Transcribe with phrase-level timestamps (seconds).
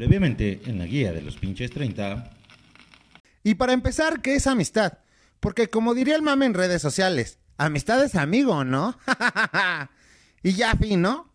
[0.00, 2.30] Previamente en la guía de los pinches 30.
[3.44, 4.94] Y para empezar, ¿qué es amistad?
[5.40, 8.96] Porque como diría el mame en redes sociales, amistad es amigo, ¿no?
[10.42, 11.30] y ya fin, ¿no?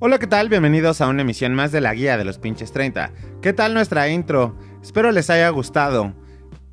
[0.00, 0.50] Hola, ¿qué tal?
[0.50, 3.12] Bienvenidos a una emisión más de la guía de los pinches 30.
[3.40, 4.58] ¿Qué tal nuestra intro?
[4.82, 6.14] Espero les haya gustado.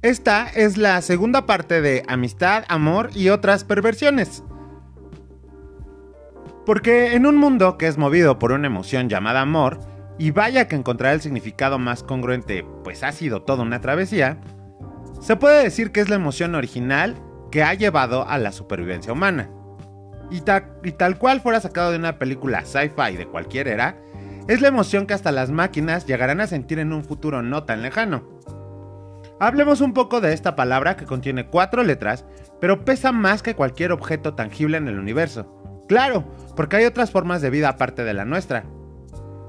[0.05, 4.43] Esta es la segunda parte de amistad, amor y otras perversiones.
[6.63, 9.79] Porque en un mundo que es movido por una emoción llamada amor,
[10.19, 14.37] y vaya que encontrar el significado más congruente, pues ha sido toda una travesía,
[15.21, 17.15] se puede decir que es la emoción original
[17.49, 19.49] que ha llevado a la supervivencia humana.
[20.29, 20.43] Y,
[20.87, 23.97] y tal cual fuera sacado de una película sci-fi de cualquier era,
[24.47, 27.81] es la emoción que hasta las máquinas llegarán a sentir en un futuro no tan
[27.81, 28.34] lejano.
[29.39, 32.25] Hablemos un poco de esta palabra que contiene cuatro letras,
[32.61, 35.51] pero pesa más que cualquier objeto tangible en el universo.
[35.89, 36.23] Claro,
[36.55, 38.63] porque hay otras formas de vida aparte de la nuestra.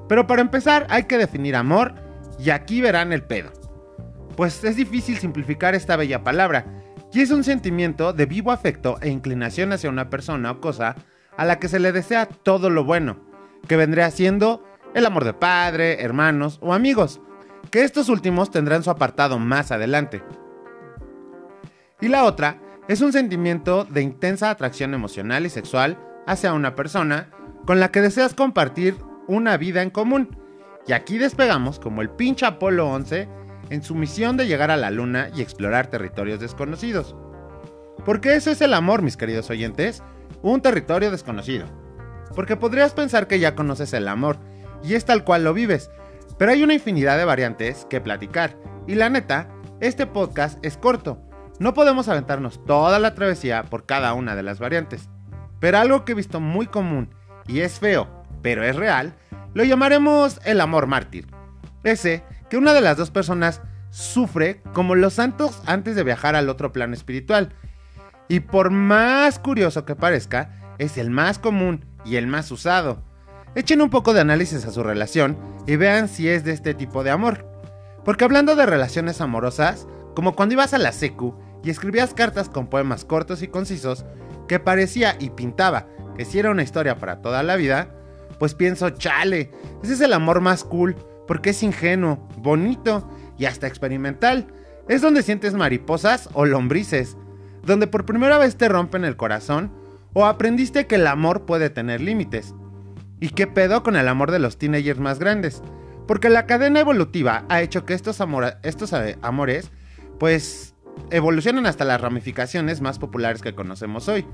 [0.09, 1.95] Pero para empezar hay que definir amor,
[2.39, 3.53] y aquí verán el pedo.
[4.37, 6.67] Pues es difícil simplificar esta bella palabra,
[7.13, 10.97] y es un sentimiento de vivo afecto e inclinación hacia una persona o cosa
[11.37, 13.21] a la que se le desea todo lo bueno,
[13.69, 17.21] que vendría siendo el amor de padre, hermanos o amigos,
[17.71, 20.23] que estos últimos tendrán su apartado más adelante.
[22.01, 27.31] Y la otra es un sentimiento de intensa atracción emocional y sexual hacia una persona
[27.65, 30.37] con la que deseas compartir una vida en común.
[30.87, 33.29] Y aquí despegamos como el pinche Apolo 11
[33.71, 37.17] en su misión de llegar a la luna y explorar territorios desconocidos.
[38.05, 40.03] Porque eso es el amor, mis queridos oyentes,
[40.43, 41.67] un territorio desconocido.
[42.35, 44.39] Porque podrías pensar que ya conoces el amor,
[44.85, 45.91] y es tal cual lo vives,
[46.39, 48.57] pero hay una infinidad de variantes que platicar,
[48.87, 49.49] y la neta,
[49.81, 51.21] este podcast es corto.
[51.59, 55.09] No podemos aventarnos toda la travesía por cada una de las variantes.
[55.61, 57.15] Pero algo que he visto muy común,
[57.47, 59.15] y es feo, pero es real,
[59.55, 61.27] lo llamaremos el amor mártir.
[61.83, 66.49] Ese que una de las dos personas sufre como los santos antes de viajar al
[66.49, 67.55] otro plano espiritual.
[68.29, 73.03] Y por más curioso que parezca, es el más común y el más usado.
[73.57, 77.03] Echen un poco de análisis a su relación y vean si es de este tipo
[77.03, 77.47] de amor.
[78.05, 81.35] Porque hablando de relaciones amorosas, como cuando ibas a la secu
[81.65, 84.05] y escribías cartas con poemas cortos y concisos,
[84.47, 85.87] que parecía y pintaba
[86.19, 87.95] que si era una historia para toda la vida,
[88.39, 89.53] pues pienso, chale,
[89.83, 90.95] ese es el amor más cool,
[91.27, 93.09] porque es ingenuo, bonito
[93.39, 94.49] y hasta experimental.
[94.87, 97.17] Es donde sientes mariposas o lombrices,
[97.63, 99.73] donde por primera vez te rompen el corazón
[100.13, 102.55] o aprendiste que el amor puede tener límites.
[103.21, 105.63] ¿Y qué pedo con el amor de los teenagers más grandes?
[106.07, 109.71] Porque la cadena evolutiva ha hecho que estos, eh, amores,
[110.19, 110.75] pues,
[111.11, 114.27] evolucionen hasta las ramificaciones más populares que conocemos hoy.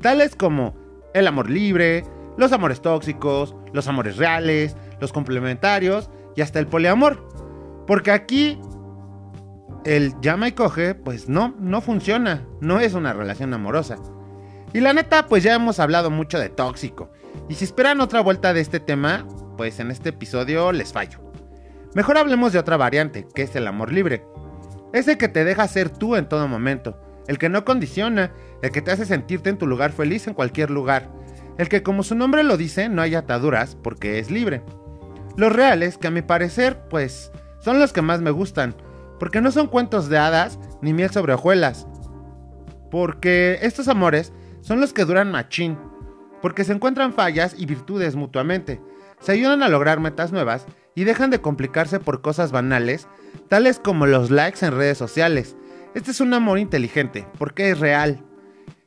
[0.00, 0.74] Tales como
[1.14, 2.04] el amor libre,
[2.36, 7.26] los amores tóxicos, los amores reales, los complementarios y hasta el poliamor.
[7.86, 8.60] Porque aquí
[9.84, 13.96] el llama y coge, pues no, no funciona, no es una relación amorosa.
[14.72, 17.10] Y la neta, pues ya hemos hablado mucho de tóxico.
[17.50, 21.18] Y si esperan otra vuelta de este tema, pues en este episodio les fallo.
[21.96, 24.24] Mejor hablemos de otra variante, que es el amor libre.
[24.92, 26.96] Ese que te deja ser tú en todo momento,
[27.26, 30.70] el que no condiciona, el que te hace sentirte en tu lugar feliz en cualquier
[30.70, 31.10] lugar,
[31.58, 34.62] el que como su nombre lo dice no hay ataduras porque es libre.
[35.36, 38.76] Los reales, que a mi parecer, pues, son los que más me gustan,
[39.18, 41.88] porque no son cuentos de hadas ni miel sobre hojuelas.
[42.92, 45.89] Porque estos amores son los que duran machín,
[46.42, 48.80] porque se encuentran fallas y virtudes mutuamente,
[49.20, 53.06] se ayudan a lograr metas nuevas y dejan de complicarse por cosas banales,
[53.48, 55.56] tales como los likes en redes sociales.
[55.94, 58.24] Este es un amor inteligente, porque es real.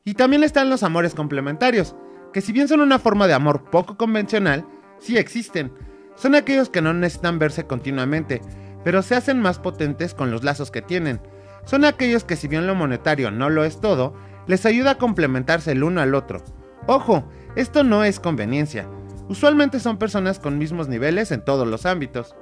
[0.04, 1.96] Y también están los amores complementarios,
[2.34, 4.66] que si bien son una forma de amor poco convencional,
[5.00, 5.72] sí existen.
[6.16, 8.42] Son aquellos que no necesitan verse continuamente,
[8.84, 11.22] pero se hacen más potentes con los lazos que tienen.
[11.66, 14.14] Son aquellos que si bien lo monetario no lo es todo,
[14.48, 16.44] les ayuda a complementarse el uno al otro.
[16.88, 17.24] Ojo,
[17.56, 18.88] esto no es conveniencia.
[19.30, 22.36] Usualmente son personas con mismos niveles en todos los ámbitos.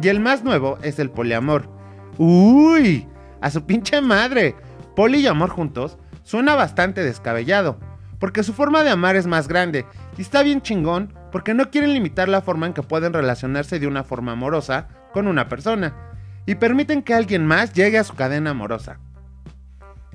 [0.00, 1.68] Y el más nuevo es el poliamor.
[2.18, 3.08] ¡Uy!
[3.40, 4.54] A su pinche madre.
[4.94, 7.78] Poli y amor juntos suena bastante descabellado,
[8.20, 9.86] porque su forma de amar es más grande
[10.16, 13.86] y está bien chingón porque no quieren limitar la forma en que pueden relacionarse de
[13.86, 15.96] una forma amorosa con una persona
[16.46, 19.00] y permiten que alguien más llegue a su cadena amorosa.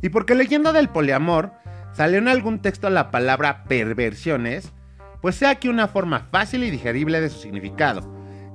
[0.02, 1.52] Y porque leyendo del poliamor
[1.98, 4.72] salió en algún texto la palabra perversiones,
[5.20, 8.08] pues sea aquí una forma fácil y digerible de su significado,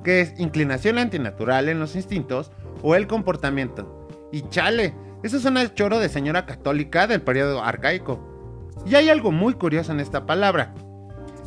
[0.05, 2.53] que es inclinación antinatural en los instintos
[2.83, 4.09] o el comportamiento.
[4.31, 4.95] Y chale,
[5.25, 8.71] eso suena el choro de señora católica del periodo arcaico.
[8.87, 10.73] Y hay algo muy curioso en esta palabra.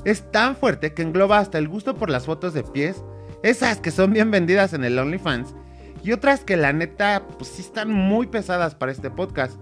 [0.03, 3.05] Es tan fuerte que engloba hasta el gusto por las fotos de pies,
[3.41, 5.55] esas que son bien vendidas en el OnlyFans,
[6.03, 9.57] y otras que la neta, pues sí están muy pesadas para este podcast.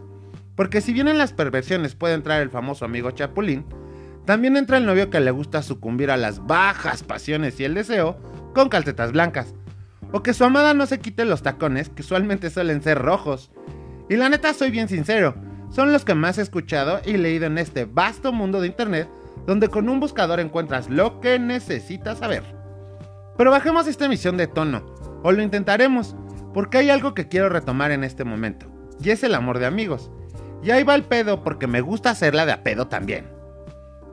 [0.55, 3.65] Porque si bien en las perversiones puede entrar el famoso amigo Chapulín,
[4.25, 8.17] también entra el novio que le gusta sucumbir a las bajas pasiones y el deseo
[8.53, 9.53] con calcetas blancas.
[10.11, 13.51] O que su amada no se quite los tacones, que usualmente suelen ser rojos.
[14.09, 15.35] Y la neta soy bien sincero,
[15.71, 19.09] son los que más he escuchado y leído en este vasto mundo de internet,
[19.47, 22.43] donde con un buscador encuentras lo que necesitas saber.
[23.37, 24.85] Pero bajemos esta emisión de tono,
[25.23, 26.15] o lo intentaremos,
[26.53, 28.67] porque hay algo que quiero retomar en este momento,
[29.03, 30.11] y es el amor de amigos.
[30.63, 33.25] Y ahí va el pedo porque me gusta hacerla de a pedo también.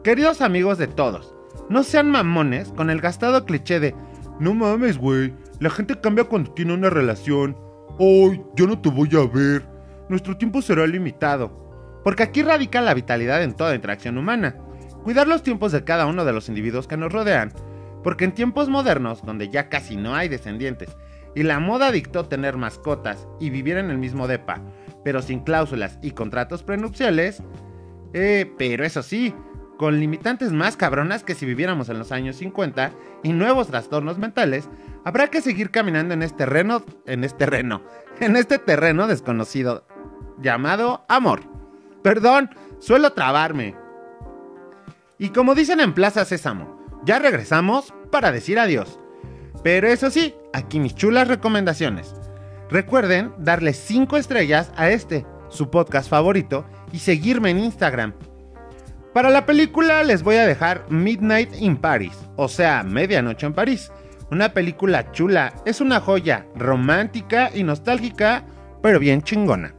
[0.02, 1.34] Queridos amigos de todos,
[1.68, 3.94] no sean mamones con el gastado cliché de
[4.40, 7.56] No mames, güey, la gente cambia cuando tiene una relación.
[7.98, 9.64] Ay, yo no te voy a ver.
[10.08, 12.00] Nuestro tiempo será limitado.
[12.02, 14.56] Porque aquí radica la vitalidad en toda interacción humana.
[15.04, 17.52] Cuidar los tiempos de cada uno de los individuos que nos rodean.
[18.02, 20.96] Porque en tiempos modernos, donde ya casi no hay descendientes,
[21.34, 24.62] y la moda dictó tener mascotas y vivir en el mismo depa,
[25.04, 27.42] pero sin cláusulas y contratos prenupciales,
[28.12, 29.34] eh, pero eso sí,
[29.78, 32.92] con limitantes más cabronas que si viviéramos en los años 50
[33.22, 34.68] y nuevos trastornos mentales,
[35.04, 37.82] habrá que seguir caminando en este terreno, en este terreno,
[38.20, 39.86] en este terreno desconocido
[40.40, 41.42] llamado amor.
[42.02, 43.74] Perdón, suelo trabarme.
[45.18, 48.98] Y como dicen en Plaza Sésamo, ya regresamos para decir adiós.
[49.62, 52.14] Pero eso sí, aquí mis chulas recomendaciones.
[52.70, 58.14] Recuerden darle 5 estrellas a este, su podcast favorito, y seguirme en Instagram.
[59.12, 63.90] Para la película les voy a dejar Midnight in Paris, o sea, Medianoche en París.
[64.30, 68.44] Una película chula, es una joya, romántica y nostálgica,
[68.82, 69.74] pero bien chingona.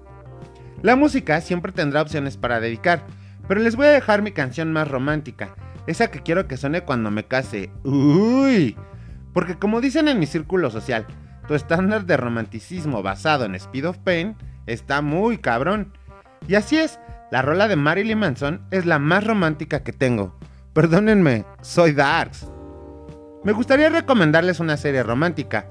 [0.81, 3.05] La música siempre tendrá opciones para dedicar,
[3.47, 5.55] pero les voy a dejar mi canción más romántica,
[5.87, 7.71] esa que quiero que suene cuando me case.
[7.83, 8.75] Uy,
[9.33, 11.07] porque como dicen en mi círculo social,
[11.47, 14.35] tu estándar de romanticismo basado en Speed of Pain
[14.65, 15.93] está muy cabrón.
[16.47, 16.99] Y así es,
[17.31, 20.35] la rola de Marilyn Manson es la más romántica que tengo.
[20.73, 22.47] Perdónenme, soy Darks.
[23.43, 25.67] Me gustaría recomendarles una serie romántica,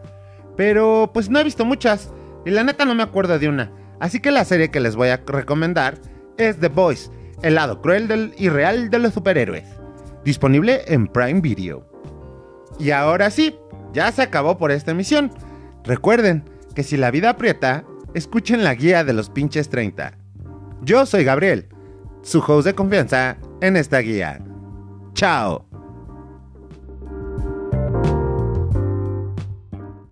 [0.56, 2.12] pero pues no he visto muchas
[2.44, 3.72] y la neta no me acuerdo de una.
[4.00, 5.98] Así que la serie que les voy a recomendar
[6.36, 7.10] es The Boys,
[7.42, 9.64] el lado cruel y real de los superhéroes.
[10.24, 11.86] Disponible en Prime Video.
[12.78, 13.56] Y ahora sí,
[13.92, 15.30] ya se acabó por esta emisión.
[15.84, 16.44] Recuerden
[16.74, 17.84] que si la vida aprieta,
[18.14, 20.16] escuchen la guía de los pinches 30.
[20.82, 21.68] Yo soy Gabriel,
[22.22, 24.40] su host de confianza en esta guía.
[25.14, 25.69] Chao.